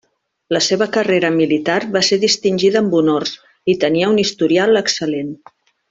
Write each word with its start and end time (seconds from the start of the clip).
La 0.55 0.61
seva 0.67 0.85
carrera 0.95 1.29
militar 1.35 1.75
va 1.97 2.03
ser 2.09 2.19
distingida 2.25 2.81
amb 2.85 2.97
honors 3.03 3.35
i 3.75 3.77
tenia 3.87 4.09
un 4.15 4.19
historial 4.27 4.83
excel·lent. 4.85 5.33